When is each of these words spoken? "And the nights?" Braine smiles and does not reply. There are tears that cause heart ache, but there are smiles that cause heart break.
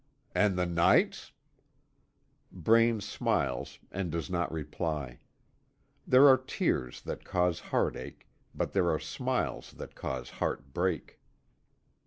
"And 0.33 0.57
the 0.57 0.65
nights?" 0.65 1.31
Braine 2.51 3.01
smiles 3.01 3.77
and 3.91 4.11
does 4.11 4.31
not 4.31 4.51
reply. 4.51 5.19
There 6.07 6.27
are 6.27 6.39
tears 6.39 7.01
that 7.03 7.23
cause 7.23 7.59
heart 7.59 7.95
ache, 7.95 8.27
but 8.55 8.71
there 8.73 8.89
are 8.89 8.97
smiles 8.97 9.73
that 9.73 9.93
cause 9.93 10.31
heart 10.31 10.73
break. 10.73 11.19